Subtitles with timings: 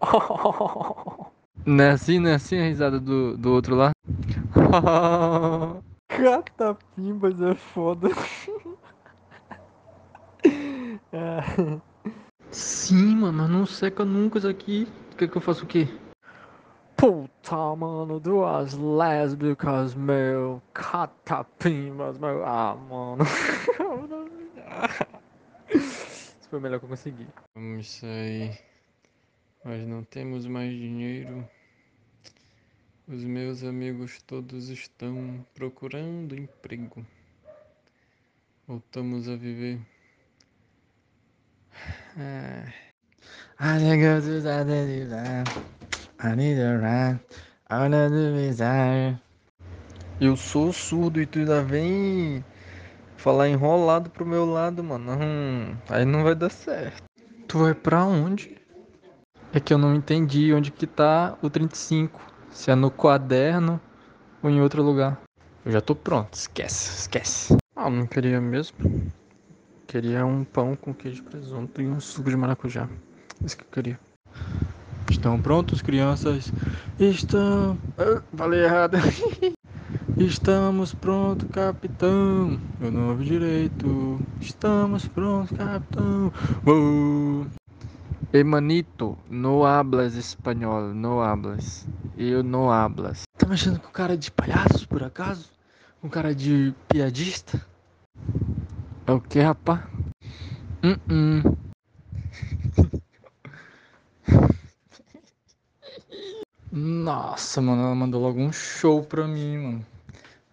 [1.66, 3.90] Não é assim, não é assim a risada do, do outro lá?
[6.08, 8.08] Catapimbas é foda.
[12.50, 14.88] Sim, mano, mas não seca nunca isso aqui.
[15.18, 15.86] Quer que eu faça o quê?
[16.96, 20.62] Puta, mano, duas lésbicas, meu.
[20.72, 22.44] Catapimbas, meu.
[22.46, 23.24] Ah, mano.
[25.70, 27.26] Isso foi o melhor que eu consegui.
[27.54, 28.67] Vamos sair.
[29.68, 31.46] Mas não temos mais dinheiro.
[33.06, 37.04] Os meus amigos todos estão procurando emprego.
[38.66, 39.78] Voltamos a viver.
[42.16, 42.72] Ah.
[43.60, 45.44] I need go to the
[46.18, 47.20] I need a.
[47.68, 47.84] I
[48.48, 49.20] desire.
[50.18, 52.42] Eu sou surdo e tu ainda vem
[53.18, 55.12] falar enrolado pro meu lado, mano.
[55.12, 57.02] Hum, aí não vai dar certo.
[57.46, 58.56] Tu vai pra onde?
[59.58, 62.20] É que eu não entendi onde que tá o 35.
[62.48, 63.80] Se é no quaderno
[64.40, 65.20] ou em outro lugar.
[65.66, 67.56] Eu já tô pronto, esquece, esquece.
[67.74, 68.78] Ah, não queria mesmo.
[69.84, 72.88] Queria um pão com queijo, presunto e um suco de maracujá.
[73.44, 73.98] Isso que eu queria.
[75.10, 76.52] Estão prontos, crianças?
[77.00, 77.76] Estão.
[77.98, 78.96] Ah, falei errado.
[80.16, 82.60] Estamos prontos, capitão.
[82.80, 84.20] Eu não ouvi direito.
[84.40, 86.32] Estamos prontos, capitão.
[86.64, 87.57] Uou.
[88.30, 91.88] Ei, manito, no hablas espanhol, no hablas.
[92.14, 93.22] Eu não hablas.
[93.38, 95.50] Tá mexendo com cara de palhaço, por acaso?
[96.02, 97.66] Com cara de piadista?
[99.06, 99.88] É o que, rapá?
[100.84, 101.56] Uh -uh.
[106.70, 109.86] Nossa, mano, ela mandou logo um show pra mim, mano.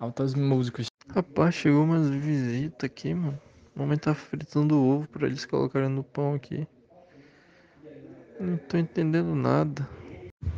[0.00, 0.88] Altas músicas.
[1.14, 3.40] Rapaz, chegou umas visitas aqui, mano.
[3.76, 6.66] A mamãe tá fritando ovo pra eles colocarem no pão aqui.
[8.40, 9.86] Não tô entendendo nada.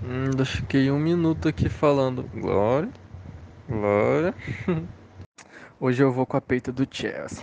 [0.04, 2.22] Ainda fiquei um minuto aqui falando.
[2.32, 2.88] Glória.
[3.68, 4.32] Glória.
[5.80, 7.40] Hoje eu vou com a peita do Chelsea.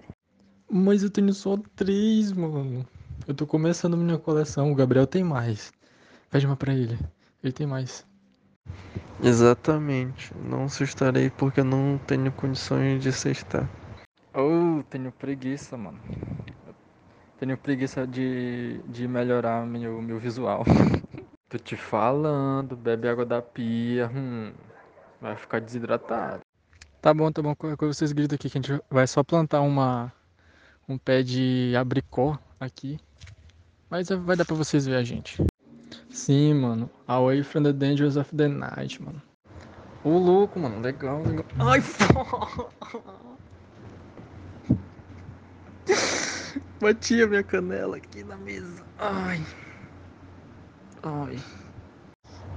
[0.66, 2.88] Mas eu tenho só três, mano.
[3.28, 4.72] Eu tô começando minha coleção.
[4.72, 5.70] O Gabriel tem mais.
[6.30, 6.98] Pede uma pra ele.
[7.44, 8.06] Ele tem mais.
[9.22, 10.32] Exatamente.
[10.42, 13.68] Não cestarei porque eu não tenho condições de cestar.
[14.32, 16.00] Oh, tenho preguiça, mano.
[17.38, 20.64] Tenho preguiça de, de melhorar meu, meu visual.
[21.48, 24.10] Tô te falando, bebe água da pia.
[24.12, 24.52] Hum,
[25.20, 26.40] vai ficar desidratado.
[27.00, 27.54] Tá bom, tá bom.
[27.54, 30.10] Qualquer coisa vocês gritam aqui que a gente vai só plantar uma,
[30.88, 32.98] um pé de abricó aqui.
[33.90, 35.44] Mas vai dar pra vocês ver a gente.
[36.08, 36.90] Sim, mano.
[37.06, 39.22] Away from the dangers of the night, mano.
[40.02, 40.80] Ô, louco, mano.
[40.80, 41.44] Legal, legal.
[41.58, 41.80] Ai,
[43.20, 43.35] Bati
[46.84, 48.84] a minha canela aqui na mesa.
[48.98, 49.40] Ai.
[51.02, 51.38] Ai.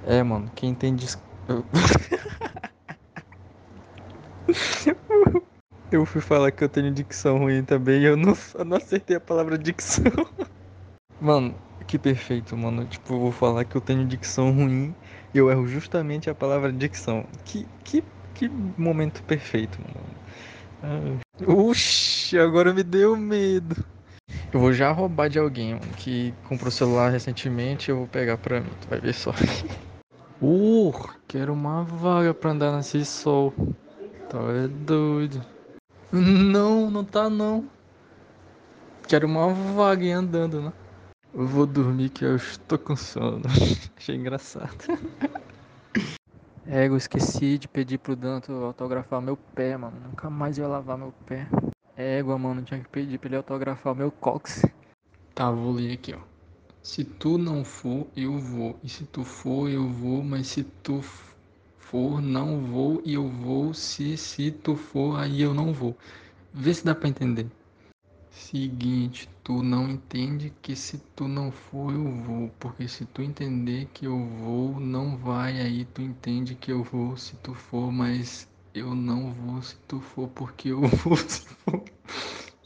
[0.05, 0.51] É, mano.
[0.55, 1.17] Quem tem dis...
[5.91, 9.17] Eu fui falar que eu tenho dicção ruim também e eu não, eu não acertei
[9.17, 10.03] a palavra dicção.
[11.19, 11.53] Mano,
[11.85, 12.85] que perfeito, mano.
[12.85, 14.95] Tipo, eu vou falar que eu tenho dicção ruim
[15.33, 17.25] e eu erro justamente a palavra dicção.
[17.43, 18.03] Que, que,
[18.35, 18.47] que
[18.77, 20.05] momento perfeito, mano.
[20.81, 21.51] Ah.
[21.51, 23.83] Uxi, agora me deu medo.
[24.51, 27.89] Eu vou já roubar de alguém mano, que comprou celular recentemente.
[27.89, 29.31] Eu vou pegar pra mim, tu vai ver só.
[30.41, 30.93] Uh,
[31.27, 33.53] quero uma vaga pra andar nesse sol.
[34.29, 35.45] Tá é doido.
[36.13, 37.67] Não, não tá não.
[39.05, 40.71] Quero uma vaga em andando, né?
[41.33, 43.41] Eu vou dormir que eu estou com sono.
[43.97, 44.77] Achei engraçado.
[46.65, 49.97] É, eu esqueci de pedir pro Danto autografar meu pé, mano.
[50.05, 51.47] Nunca mais ia lavar meu pé.
[51.99, 54.65] Égua, mano, tinha que pedir pra ele autografar meu cox.
[55.35, 56.19] Tá, vou ler aqui, ó.
[56.81, 58.79] Se tu não for, eu vou.
[58.81, 60.23] E se tu for, eu vou.
[60.23, 61.01] Mas se tu
[61.77, 63.01] for, não vou.
[63.03, 63.73] E eu vou.
[63.73, 65.93] Se, se tu for, aí eu não vou.
[66.53, 67.47] Vê se dá pra entender.
[68.31, 73.89] Seguinte, tu não entende que se tu não for eu vou, porque se tu entender
[73.93, 78.47] que eu vou, não vai, aí tu entende que eu vou se tu for, mas
[78.73, 81.83] eu não vou se tu for, porque eu vou se for.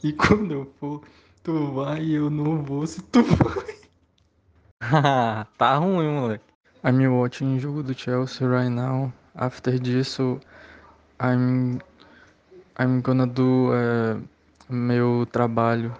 [0.04, 1.00] E quando eu for,
[1.42, 3.64] tu vai e eu não vou se tu for.
[5.56, 6.44] tá ruim, moleque.
[6.84, 9.10] I'm watching jogo do Chelsea right now.
[9.34, 10.38] After disso,
[11.18, 11.80] I'm
[12.78, 14.22] I'm gonna do uh,
[14.68, 15.96] meu trabalho.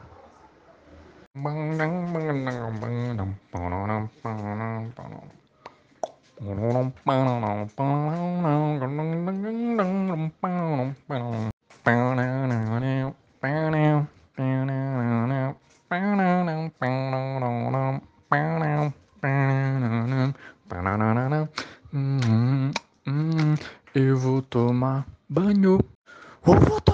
[23.95, 24.43] Eu vou
[25.29, 25.81] banho.
[26.45, 26.94] Tomar